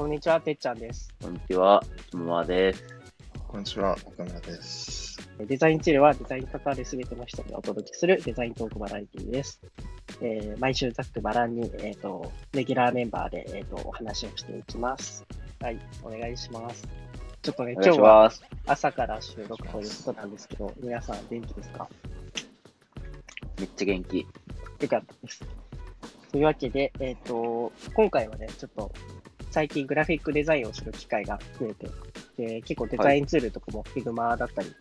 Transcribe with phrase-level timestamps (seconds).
[0.00, 1.12] こんにちは、てっちゃんです。
[1.20, 2.82] こんにちは、つむまです。
[3.46, 5.18] こんにちは、岡村です。
[5.38, 9.60] デザインチルはデザインに関わるすべての人にお届けするデザイントークバラエティです。
[10.22, 15.26] えー毎週ざっくばらんに、えー、とレギュラーメンバーで、えー、とお話をしていきます。
[15.60, 16.88] はい、お願いします。
[17.42, 18.42] ちょっとね、お願いし今日はます。
[18.66, 21.86] 朝から収録ということなんですけど、皆さん元気ですか？
[23.58, 24.20] めっちゃ元気。
[24.20, 25.44] よかったです。
[26.32, 28.92] というわけで、えっ、と、今回はね、ちょっと
[29.50, 31.90] 最近グラフィックデザインをする機会が増えて、
[32.36, 34.72] で結構デザインツールとかも Figma だったり、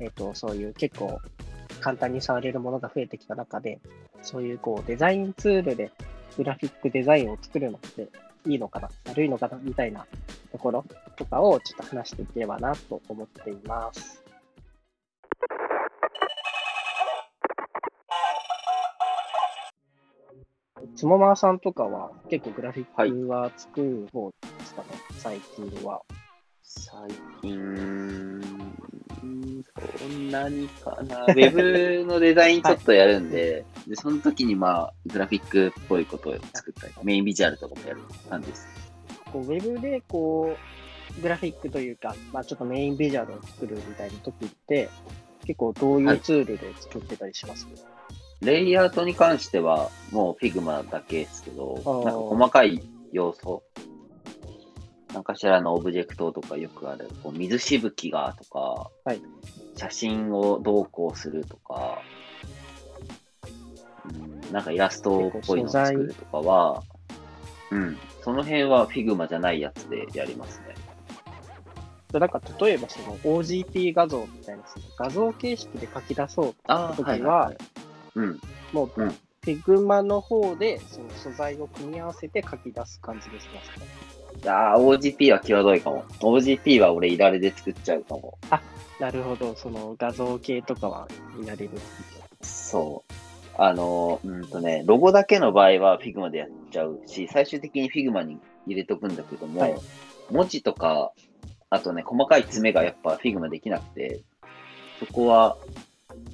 [0.00, 1.20] えっ、と、そういう結構
[1.80, 3.80] 簡単に触れるものが増えてきた中で、
[4.22, 5.90] そういうこうデザインツールで
[6.36, 8.08] グラフィックデザインを作るのって
[8.46, 10.06] いいのかな、悪いのかな、みたいな
[10.52, 10.84] ところ
[11.16, 14.23] とかをちょっと話していければなと思っています。
[21.04, 26.00] つもさんとかは結構グラフィックは作る方ですかね、最近は。
[26.62, 27.10] 最
[27.42, 28.40] 近、
[30.00, 31.24] そんなにかな。
[31.24, 38.66] ウェブのデザインちょっとやるんで、で、その時にまあ、グラフィックっぽいことを作ったり、メインビジュアルとかもやる感じです。
[39.30, 40.56] こうウェブでこ
[41.18, 44.88] うグラフィックというか、まあ、ちょっとメインビジュアルを作るみたいな時って、
[45.44, 47.68] 結構どういうツールで作ってたりします、
[48.40, 52.82] レイアウトに関しては、もう Figma だけですけどなんか細かい
[53.12, 53.62] 要素、
[55.12, 59.22] なんかしらのオブジェクトとかよくある、こう水しぶきがとか、はい。
[59.76, 62.00] 写真をどうこうするとか、
[64.08, 66.82] うん、なんかイラストっぽいのを作るとかは、
[67.70, 70.74] うん、その辺は Figma じゃないやつでやりますね。
[72.12, 74.62] でなんか例えばその OGP 画像みたいな
[74.96, 77.56] 画像形式で書き出そうあ時はうん、
[78.72, 84.50] もう、うん Figma の方でその素材を組み合わせて書き出す感じですかね。
[84.50, 86.04] ああ、OGP は際どいかも。
[86.20, 88.38] OGP は俺、いられで作っちゃうかも。
[88.98, 91.72] なるほど、その画像系とかは見られる。
[92.40, 93.12] そう。
[93.56, 99.74] あの、うんとね、ロゴだけの場合は Figma でやっちゃうし、最終的に Figma に入れとくんだけども、はい
[100.30, 101.12] 文字とか、
[101.68, 104.22] あとね、細かい詰めがやっぱ Figma できなくて、
[104.98, 105.58] そこは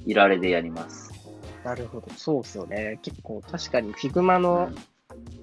[0.05, 1.10] いられでやります。
[1.63, 2.99] なるほど、そうですよね。
[3.01, 4.71] 結構確かに Figma の、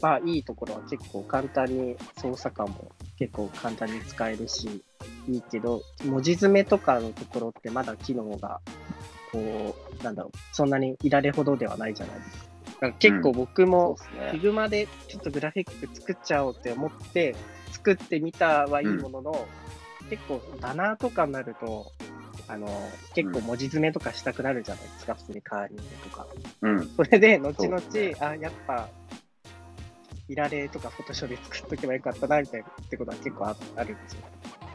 [0.00, 4.82] まあいいところは結構簡単に操作感も結構簡単に使えるし、
[5.28, 8.60] いいけど、文字詰めとかのところってまだ機能が、
[9.30, 12.44] こう、なんだろう、そんなにいられほどではないじゃないですか。
[12.66, 13.96] だから結構僕も。
[14.32, 17.36] Figma でちょっとグラフィック作っちゃおうって思って、
[17.72, 19.48] 作ってみたはいいものの、
[20.10, 21.92] 結構バナーとかになると、
[22.48, 22.66] あの、
[23.14, 26.26] 結構文字詰めとかしたくなるじゃないですか、普通にカーリングとか。
[26.62, 26.88] うん。
[26.96, 28.88] それで、後々、ねあ、やっぱ、
[30.28, 34.20] いられとかフォトショーで作っとけばよかったな、みたいなってことは結構ああるんですよ。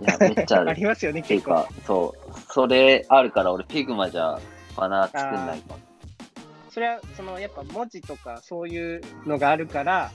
[0.01, 0.69] いや、めっちゃある。
[0.71, 1.51] ありますよね、結構。
[1.51, 2.31] か、そう。
[2.51, 4.39] それあるから、俺 Figma じゃ
[4.77, 5.79] バナー作んないかも。
[6.69, 10.11] それは、その、やっぱ文字とかそういうのがあるから、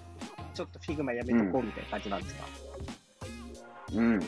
[0.55, 2.45] ちょっと Figma やめとこうみたいな感じなんですか、
[3.95, 4.21] うん。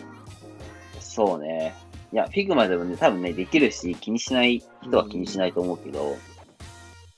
[1.00, 1.74] そうね。
[2.12, 6.16] いや、Figma でもね、多分ね、できるし、気にしない人は気にしないと思うけど、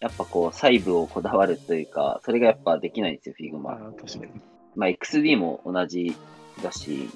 [0.00, 3.69] やっぱこう、細部をこだわるというか、それがやっぱできないんですよ、Figma。
[3.69, 4.32] ああ、確かに。
[4.76, 6.14] まあ、XD も同じ
[6.62, 7.08] だし、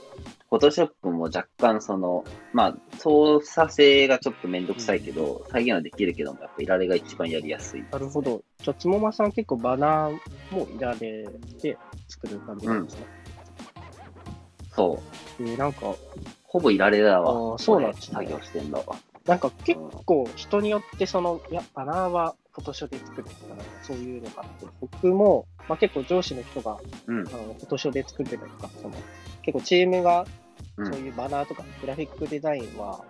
[0.50, 7.84] Photoshop も若干その、まあ、操作性がちょっとめんどくさいけど、再現はできるけども、やっぱいられが一番やりやすい。
[7.91, 8.42] なるほど。
[8.62, 10.12] じゃあ、つもまさん結構バナー
[10.50, 11.26] もいられ
[11.60, 11.76] て
[12.09, 13.16] 作る感じなんですね。
[14.76, 15.03] そ
[15.38, 15.42] う。
[15.42, 15.94] えーなんか、
[16.44, 17.32] ほぼいられだあわ。
[17.56, 18.84] ーそうなんですね俺作業してんだわ。
[19.26, 27.22] なんか結構人によってその、いや、バナーはフォトショーで作るとか、なんかそういうのがあって、僕も、まあ、結構上司の人がうんあ。
[27.22, 28.94] のフォトショーで作ってたりとか、その
[29.42, 30.25] 結構チームが
[30.78, 33.00] うんそういうバナーとかグラフィックデザインは、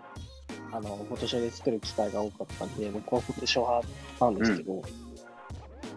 [0.72, 3.82] あのフォトショーで作る機会が多かったんで、僕はフォトショー
[4.20, 4.82] 派なんですけど、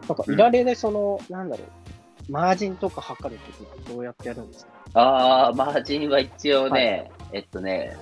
[0.08, 4.72] なんかいられでその、なんだろう、マージンとか測るときってどうやってやるんですか？
[4.94, 7.96] ああ、マージンは一応ね、えっとね、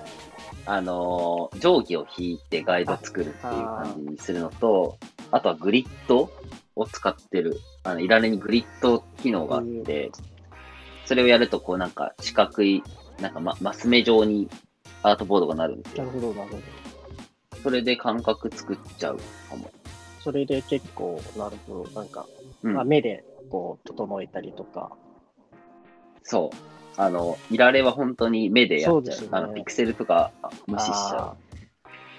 [0.66, 4.98] あのー定規を引いてガイド作るっていう感じにするのと、
[5.30, 6.30] あとはグリッド
[6.76, 7.58] を使ってる。
[7.84, 10.10] あの、いられにグリッド機能があって、
[11.04, 12.82] それをやると、こうなんか四角い、
[13.20, 14.48] なんかまマス目状に
[15.02, 16.04] アートボードがなるんですよ。
[16.04, 16.62] なるほど、なるほど。
[17.62, 19.18] それで感覚作っちゃう
[19.48, 19.70] かも。
[20.20, 22.26] それで結構、なるほど、なんか、
[22.62, 24.90] うんまあ、目でこう整えたりとか、
[26.22, 26.77] そう。
[26.98, 29.16] あの、いられは本当に目でやっちゃう。
[29.16, 31.48] そうねあの、ピクセルとかあ無視しちゃあー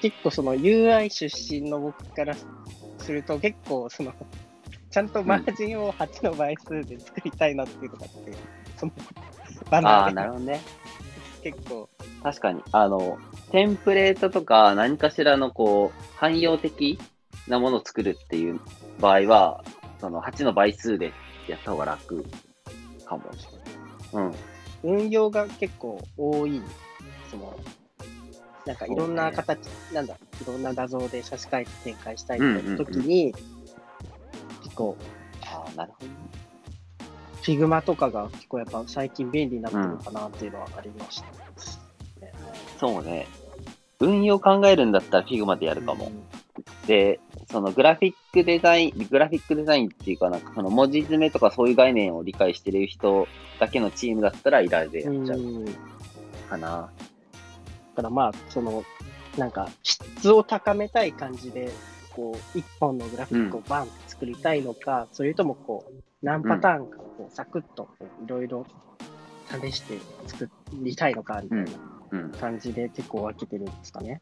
[0.02, 4.14] 結構その UI 出身の僕からすると結構その
[4.90, 8.32] ちゃんとマージンを8の倍数で作りたいなっていうのがあって、
[8.78, 8.92] その
[9.70, 10.62] ああ、バナーでなるほどね。
[11.44, 11.90] 結構、
[12.24, 12.64] 確かに。
[12.72, 13.18] あの、
[13.52, 17.00] テンプレートとか何かしらのこう、汎用的
[17.48, 18.60] なものを作るっていう
[19.00, 19.64] 場合は、
[20.00, 21.12] その8の倍数で
[21.48, 22.26] やった方が楽
[23.06, 23.48] かもし
[24.14, 24.26] れない。
[24.26, 24.36] うん。
[24.84, 26.62] 運用が結構多い、
[27.30, 27.58] その、
[28.66, 33.34] なんかいろんな形、なんだ、いろんな画像で写真回展開したいみたいな時に、
[34.64, 34.98] 結構、
[35.46, 36.14] ああ、なるほどね。
[37.42, 41.28] Figma とかが結構やっぱ最近便利になってるかなっていうのはありました。
[42.78, 43.28] そうね。
[44.00, 46.06] 運用考えるんだったら Figma でやるかも。
[46.06, 46.24] うん
[46.88, 47.20] で、
[47.52, 53.28] そのグラフィックデザイン、グラフィックデザインっていうかなんかその文字詰めとかそういう概念を理解してる人
[53.60, 55.72] だけのチームだったらイラでやっちゃううんだ
[56.50, 56.90] かな。
[58.00, 58.84] からまあ、その、
[59.38, 61.70] なんか質を高めたい感じで、
[62.16, 67.88] こう、一本のグラフィックをバンって作りたいのか、それともこう、何パターンかこうサクッと
[68.26, 68.66] いろいろ
[69.62, 69.98] 試して
[70.28, 71.66] 作りたいのかみたいな
[72.12, 72.32] うん。
[72.32, 74.22] 感じで結構分けてるんですかね。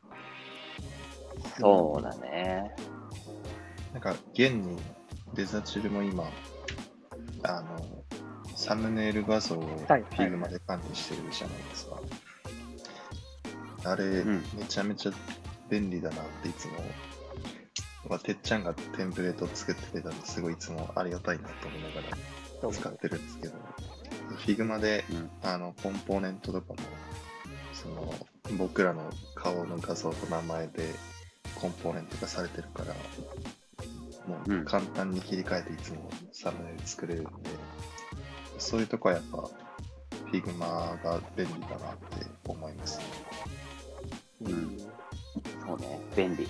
[1.59, 2.75] そうだね。
[3.97, 4.77] なんか、現に
[5.33, 6.29] デザチルも今、
[7.41, 8.03] あの、
[8.55, 11.99] サムネイル画像をはい Figma で管理してるじゃないですか。
[13.85, 15.11] あれ、んめちゃめちゃ
[15.67, 16.73] 便利だなっていつも、
[18.07, 22.01] まあ、てっちゃんがテンプレートを作ってくれたんですごいいつもありがたいなと思いなが
[22.67, 23.55] ら使ってるんですけど、
[24.45, 25.29] Figma でうん。
[25.41, 26.79] あの、コンポーネントとかも、
[27.73, 28.13] その、
[28.59, 30.93] 僕らの顔の画像と名前で
[31.55, 32.93] コンポーネント化されてるから、
[34.27, 37.29] もう簡単に切り替えていつもサムネイル作れるんで、
[38.57, 39.49] そういうとこはやっぱ、
[40.31, 40.59] Figma
[41.03, 43.05] が便利だなって思いますね。
[44.41, 44.77] うん
[45.65, 45.99] そうね。
[46.15, 46.47] 便利。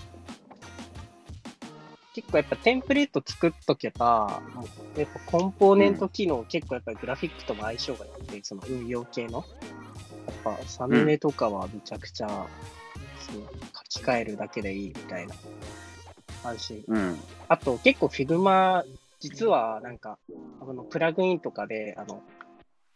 [2.14, 9.46] 結構やっぱテンプレート作っとけば、もうやっぱコンポーネント機能、結構やっぱりグラフィックとも相性が良くて、その運用系の。
[10.26, 13.44] やっぱサムネとかはめちゃくちゃ、そう
[13.92, 15.36] 書き換えるだけでいいみたいな
[16.44, 16.84] 安心。
[16.88, 17.18] うん。
[17.48, 18.84] あと結構 Figma、
[19.20, 20.18] 実はなんか、
[20.62, 22.22] あのプラグインとかで、あの、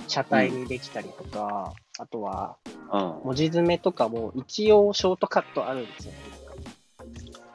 [0.07, 2.57] 車体にできたりとか、あとは
[2.91, 2.99] うん。
[3.23, 6.13] 文字詰めとかも一応ショートカットあるんですよ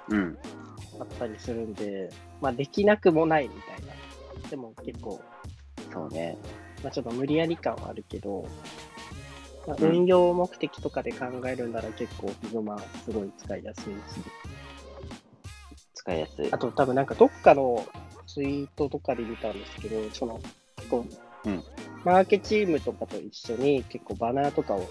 [0.08, 0.38] うん。
[0.98, 2.10] あったりするんで、
[2.40, 4.48] まあ、できなくもないみたいな。
[4.48, 5.20] でも結構、
[5.92, 6.38] そうね。
[6.82, 8.46] まあ、ちょっと無理やり感はあるけど、
[9.66, 13.90] まあ、うん運用目的とかで考えるんなら結構 Figma すごい使いやすいし、
[16.06, 16.58] 使いやすいあ。
[16.58, 17.84] と多分なんかどっかの
[18.26, 20.40] ツイートとかで見たんですけど、その、
[20.76, 21.06] 結構、
[21.44, 21.62] うん
[22.04, 24.88] マーケチームとかと一緒に結構バナーとかを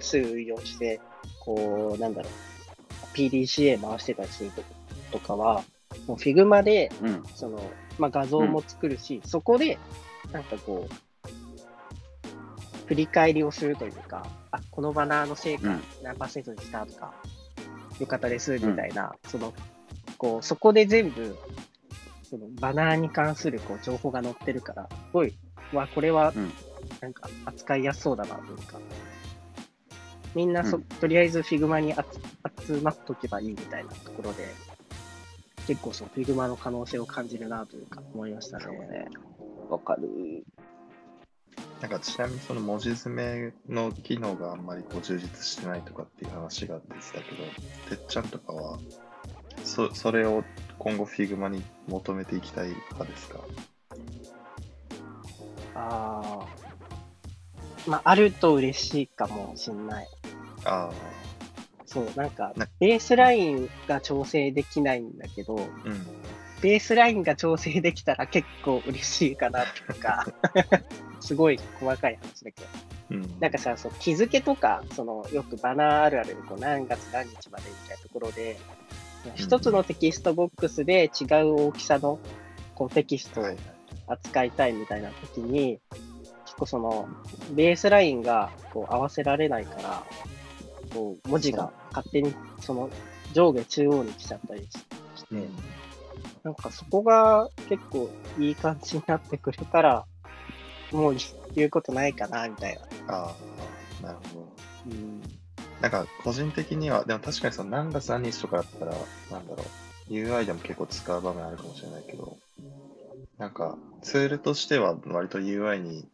[0.00, 1.00] 数運用して、
[1.40, 4.62] こう、なんだろう、PDCA 回してたりすると
[5.12, 5.64] とかは、
[6.06, 7.22] もう Figma でうん。
[7.34, 7.58] その、
[7.98, 9.78] まあ、画像も作るし、そこで、
[10.30, 11.28] なんかこう、
[12.86, 17.14] 振り返りをするというか、あ、このバナーの成果うん何パーセントにしたとか、
[17.98, 19.54] よかったです、みたいな、その、
[20.22, 21.36] こう、そこで全部、
[22.22, 25.34] そのバナーに関するこう情報が載ってるから、すごい、
[25.72, 26.52] わ、これはうん、
[27.00, 28.78] なんか扱いやすそうだな、というか、
[30.36, 30.84] みんなそ、うん。
[30.84, 34.46] とりあえず Figma に集集まっとけばいいみたいなところで、
[35.66, 38.64] 結構その Figma の可能性を感じるなというか思いましたね。
[39.68, 40.44] わかる。
[41.80, 48.78] なんかちなみにその文字詰めの機能があんまりこう充実してないとかっていう話が出てたけど、てっちゃんとかは、
[49.64, 50.44] そそれを
[50.78, 53.40] 今後 Figma に求めていきたい派ですか？
[55.74, 56.46] ああ。
[57.86, 60.06] まあ、あると嬉しいかもしんない。
[60.64, 60.90] あ
[61.86, 66.06] そう、なんかな、ベースラインが調整できないんだけど、あ、うん。
[66.60, 70.26] ベースラインが調整できたら結構嬉しいかなとか、
[71.20, 72.66] すごい細かい話だけど。
[73.10, 78.58] うん、なんかさ、そう日付とか、そのよくバナーあるあるでこう何月何日までみたいなところで、
[79.34, 82.18] 一つのテキストボックスで違う大きさの
[82.74, 83.56] こうテキストをはい。
[84.06, 85.80] 扱いたいみたいな時に、
[86.44, 87.08] 結構その
[87.52, 90.04] ベースラインがこう合わせられないから、
[90.92, 92.90] こう文字が勝手にその
[93.32, 94.72] 上下中央に来ちゃったりし
[95.16, 95.56] して、うん。
[96.42, 100.04] なんかそこが結構いい感じになってくれたら、
[100.90, 101.16] もう
[101.54, 103.14] 言うことないかなみたいな。
[103.14, 103.34] あ
[104.02, 104.48] あ、なるほど。
[104.86, 105.22] うん
[105.82, 108.92] なんか個人的には、でも確かにその何月何日とかだったら、
[109.32, 109.64] なんだろ
[110.08, 112.36] う、UI でも結構使う場面あるかもしれないけど、
[113.36, 116.06] なんかツールとしては割と UI に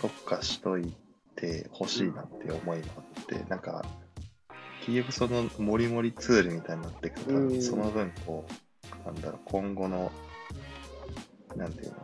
[0.00, 0.92] 特化しとい
[1.36, 3.84] てほしいなって思いもあって、なんか、
[4.80, 7.62] 結局そのモリモリツールみたいになっていくと、うん。
[7.62, 10.10] その分こう、なんだろう、今後の、
[11.56, 11.96] なんていうの、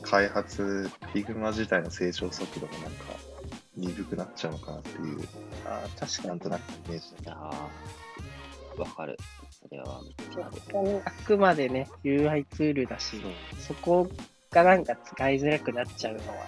[0.00, 3.25] 開発、Figma 自体の成長速度がなんか鈍
[4.06, 5.28] くなっちゃうのかなっていう、
[5.66, 6.28] あー確かに。
[6.28, 9.16] なんとなくイメージだわかる。
[9.62, 11.02] それはめっちゃある。
[11.04, 13.20] あくまでね、UI ツールだし、
[13.58, 14.08] そこ
[14.50, 16.46] がなんか使いづらくなっちゃうのは、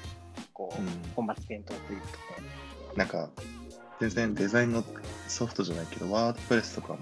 [0.53, 2.07] こう、うん本末転倒というか
[2.41, 2.49] ね。
[2.97, 3.31] なんか、
[4.01, 4.85] 全然デザインの
[5.27, 6.99] ソフトじゃないけど、ワードプレスとかも、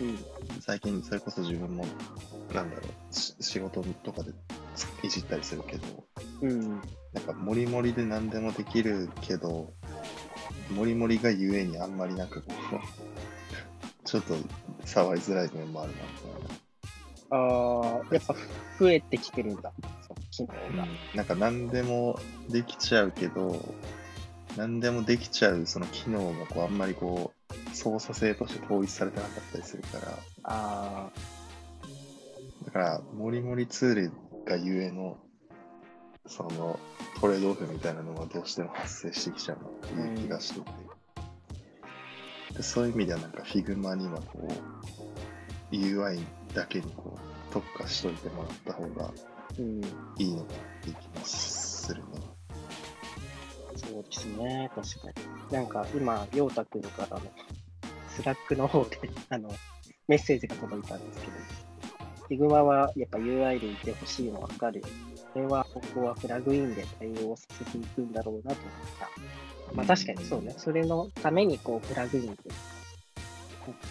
[0.00, 0.18] うん。
[0.60, 1.84] 最近それこそ自分も、
[2.54, 4.30] なんだろう、し仕事とかで
[5.02, 6.04] いじったりするけど、
[6.42, 6.80] うん。
[7.12, 9.72] なんか、モリモリで何でもできるけど、
[10.74, 14.34] モリモリがゆえにあんまりなんかこう、 ちょっと
[14.84, 15.98] 触りづらい面もあるな。
[17.32, 18.34] ああ、やっぱ
[18.78, 19.72] 増えてきてるんだ、
[20.06, 20.88] その機能が。
[21.14, 22.18] なんか何でも
[22.48, 23.74] できちゃうけど、
[24.56, 31.10] 何でもできちゃうその機能がこうあんまりこう操作性として統一されてなかったりするから、あ
[32.64, 34.12] だから、モリモリツール
[34.44, 35.16] がゆえの、
[36.26, 36.78] その
[37.20, 40.66] トレードオフみたいなのがどうしても発生してきちゃうなっていう気がしてて、
[42.56, 44.48] でそういう意味ではなんか Figma にはこ
[45.72, 46.24] う UI
[46.54, 49.12] だけにこう特化しといてもらった方が、
[50.18, 52.08] いいのかっていう気がするね。
[53.76, 55.52] そうですね、確かに。
[55.52, 57.22] なんか今、陽太くんからの、
[58.08, 58.98] Slack の方で、
[59.30, 59.50] あの、
[60.06, 61.20] メッセージが届いたんです
[62.28, 64.82] けど、Figma はやっぱ UI でいてほしいのわかる。
[65.38, 69.74] れは、ここはプラグインで対応させていくんだろうなと思った。
[69.74, 70.54] まあ確かにそうね。
[70.56, 72.36] それのために、こう、プラグインで、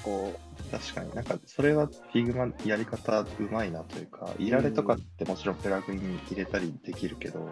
[0.03, 0.33] こ
[0.71, 7.49] 確かになんかそれは Figma やり方うまいなというか、いられとかってもちろんプラグイン入れたりできるけど、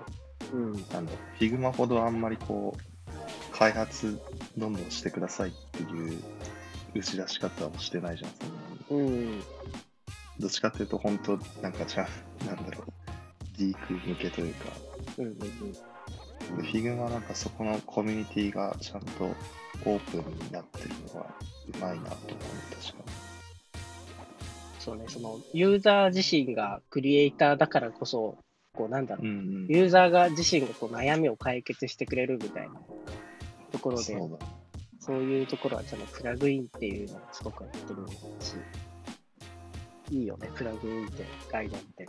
[0.53, 4.19] う、うん、なんだ Figma ほどあんまりこう、開発
[4.57, 6.21] どんどんしてくださいっていう
[6.95, 8.31] 打ち出し方をしてないじゃん、
[8.87, 9.09] そんなに。
[9.09, 9.43] うん、
[10.39, 12.07] どっちかっていうと、本当なんかじゃ
[12.41, 12.93] あ、なんだろう、
[13.57, 14.65] ギーク向けというか、
[15.17, 15.71] うん、うん、うん。
[15.71, 19.25] で Figma なんかそこのコミュニティがちゃんと
[19.85, 21.27] オープンになってるのは
[21.73, 23.03] うまいなと思う、確か
[24.79, 28.37] そうね、その、ユーザー自身がクリエイターだからこそ、
[28.73, 29.67] こう、なんだろうに。、うんうん。
[29.67, 32.79] ユーザーが自身がこう悩みを解決してくれるみたいな
[33.71, 34.45] ところで、そうだ。
[34.99, 38.07] そういうところはちゃんとプラグインっていうのをすごくやってる
[38.39, 38.55] し、
[40.11, 42.07] いいよね、プラグインって、ガイドって。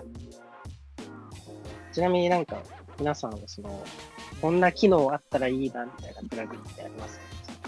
[1.99, 2.63] ちなみになんか、
[3.01, 3.85] 皆さんはその、
[4.41, 7.21] こんな機能あったらいいなみたいなプラグインってあります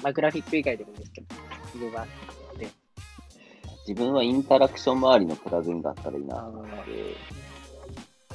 [0.04, 1.26] まあ、グラフィック以外でもいいんですけど、
[1.74, 2.06] いろいろあっ
[2.56, 2.68] て。
[3.88, 6.70] 自分はインタラクション周りのプラグインがあったらいいなと思って、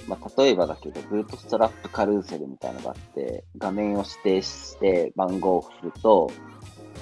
[0.06, 6.30] まあ、例えばだけど、ブートストラップカルーセルみたいなのがあって、画面を指定して番号を振ると、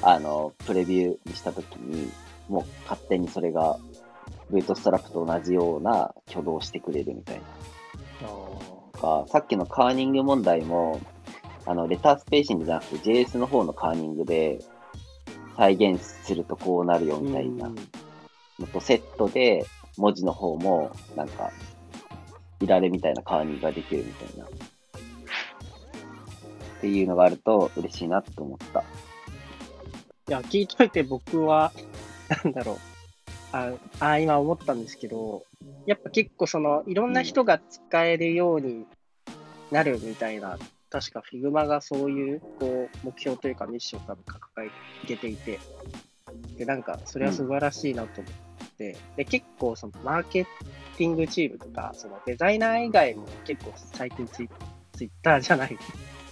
[0.04, 2.12] あの、プレビューにしたときに、
[2.48, 3.80] もう勝手にそれが、
[4.52, 7.42] ブートストラップと同じような挙動をしてくれるみたいな。
[9.04, 11.02] とか、さっきのカーニング問題も、
[11.66, 14.60] あの、レタースペーシングじゃなくて JS の方のカーニングで
[15.58, 17.76] 再現するとこうなるよみたいなうん
[18.60, 19.66] のとセットで、
[19.98, 21.52] 文字の方も、なんか、
[22.62, 24.46] いられみたいなカーニングができるみたいな。
[24.46, 24.50] っ
[26.82, 28.82] ていうのがあると嬉しいなと思った。
[28.82, 28.84] い
[30.28, 31.72] や、聞いといて僕は、
[32.44, 32.93] なんだろう。
[33.54, 35.44] ああ、今思ったんですけど、
[35.86, 38.86] やっぱ結構その、いろんな人が使えるように
[39.72, 40.58] なるみたいな、
[40.90, 45.60] 確か Figma がそういう、こう、目標というかミッションを多分掲げていて、
[46.58, 50.46] で、なんか、それは素晴らしいなと思って、で、結構その、マーケ
[50.98, 54.50] ティングチームとか、その、デザイナー以外も結構最近ツイ
[54.94, 55.78] ツイッターじゃない、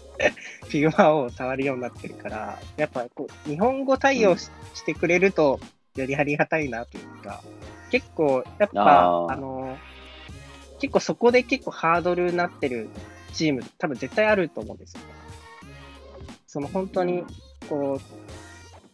[0.66, 5.60] Figma を触るようになってるから、やっぱこう、日本語対応しし,、てくれると、
[5.95, 7.41] よりありがたいなというか、
[7.89, 9.77] 結構、やっぱ、あの、
[10.79, 12.89] 結構そこで結構ハードルになってる
[13.33, 15.05] チーム、多分絶対あると思うんですよね。
[16.48, 17.24] その本当に、
[17.69, 18.00] こ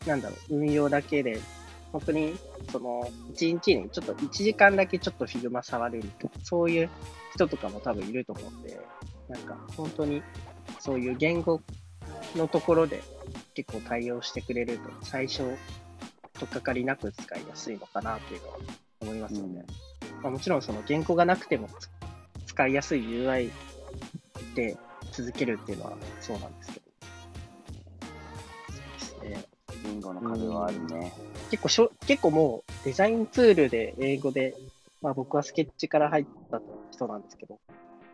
[0.06, 1.40] う、なんだろう、運用だけで、
[1.92, 2.36] 本当に、
[2.72, 6.90] その、1日にちょっと1時間だけちょっと Figma 触れるとか、そういう
[7.34, 8.80] 人とかも多分いると思うんで、
[9.30, 10.24] なんか本当に、
[10.80, 11.62] そういう言語
[12.36, 13.02] のところで
[13.54, 15.44] 結構対応してくれると、最初、
[16.40, 18.58] とっかかりなく使いやすいのかなっていうのは
[19.02, 19.66] 思いますよね。
[20.22, 21.90] まあ、もちろんその言語がなくてもつ
[22.48, 23.52] 使いやすい UI
[24.56, 24.78] で
[25.12, 26.86] 続けるっていうのはそうなんですけど。
[28.70, 29.46] そうですね。
[29.84, 31.14] 言語の壁はあるね。
[31.50, 34.56] 結構しょ、結構もうデザインツールで英語で、
[35.02, 37.60] まあ僕はスケッチから入った人なんですけど、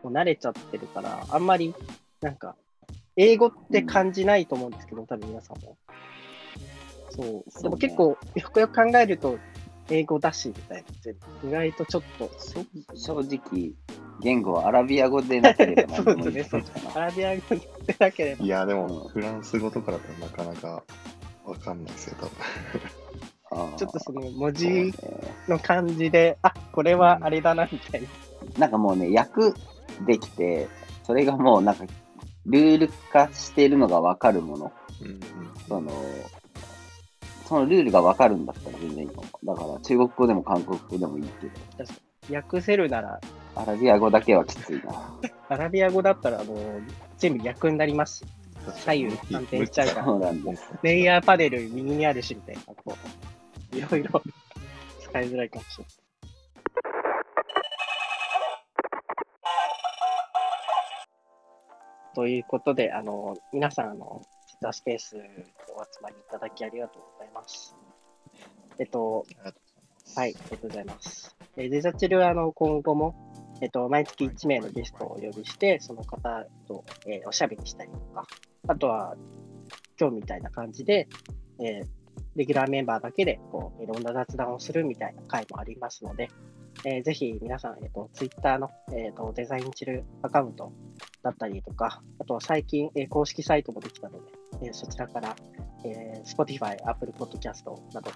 [0.02, 1.74] もう慣れちゃってるから、あんまり
[2.20, 2.56] なんか、
[3.16, 5.76] 英語って感じないと思うんですけど、多分皆さんも。
[7.14, 7.62] そう。
[7.62, 9.38] でも結構、よくよく考えると、
[9.90, 10.84] 英語だし、みたい
[11.42, 11.48] な。
[11.48, 13.72] 意外とちょっと、正正直、
[14.20, 16.64] 言語はアラビア語でなければ そうですね。
[16.94, 17.42] アラビア語
[17.86, 20.82] でなければいや、でうんも、フランス語とかだとなかなか
[21.44, 22.30] わかんないですよ、多分。
[23.76, 24.92] ちょっとその文字ね
[25.46, 28.08] の感じで、あこれはあれだなみたいな。
[28.58, 29.52] なんかもうね、訳
[30.06, 30.68] できて、
[31.04, 31.84] それがもうなんか、
[32.46, 34.72] ルール化してるのがわかるもの。
[35.00, 35.20] うんうん
[35.68, 35.92] その、
[37.46, 39.22] そのルールがわかるんだったら全然いいの。
[39.44, 43.20] だから中国語でも韓国語でもいいけど、訳せるなら、
[43.54, 45.18] アラビア語だけはきついな。
[45.48, 46.58] アラビア語だったらもう
[47.18, 48.24] 全部逆になります。
[48.24, 48.26] し、
[48.84, 49.16] 左右。
[49.30, 50.72] 反転しちゃうからそうなんです。
[50.82, 52.96] レイヤーパネル右にあるしみたいな、こ
[53.72, 54.22] う、いろいろ
[55.00, 55.94] 使いづらいかもしれない。
[62.14, 64.22] ということで、あの、皆さん、あの、
[64.64, 67.76] タースペースお集まりいただきありがとうございます。
[68.78, 69.26] えっと、
[70.16, 71.36] はい、ありがとうございます。
[71.58, 73.14] えーデザチルはあの今後も、
[73.60, 78.26] えっと、毎月1名のゲストをお呼びして、その方と、えーおしゃべりしたりとか、
[78.66, 79.16] あとは
[80.00, 81.08] 今日みたいな感じで、
[81.60, 81.86] えー
[82.36, 86.30] レギュラーメンバーだけでこういろんな雑談をするみたいな回もありますので、
[86.86, 90.72] えーぜひ皆さん、えっと、Twitter の、えっとデザインチルアカウント
[91.22, 95.36] だったりとか、あとは最近、えー公式サイトもできたので、えーそちらから、
[95.84, 98.10] えー Spotify、Apple Podcast など、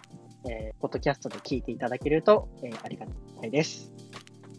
[0.48, 3.06] えーポッドキャストで聞いていただけると、えーありが
[3.40, 3.92] たいです。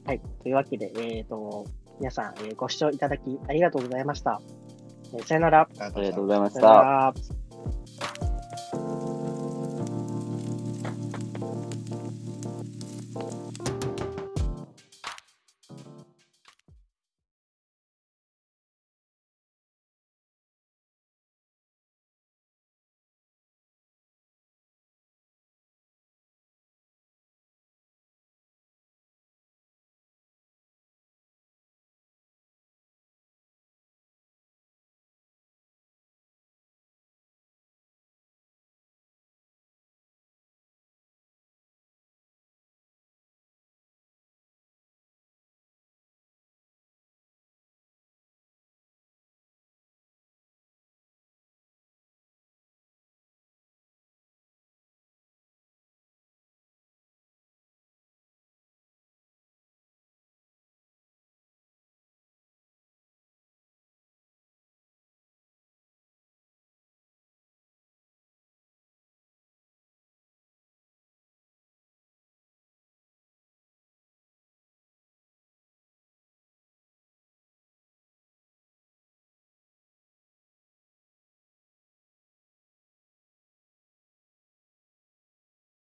[0.05, 0.21] はい。
[0.41, 1.65] というわけで、えっ、と、
[1.99, 4.41] 皆さん、えーご視聴いただきありがとうございました。
[5.13, 5.69] えーさよなら。
[5.79, 6.61] ありがとうございました。
[6.61, 7.13] ら。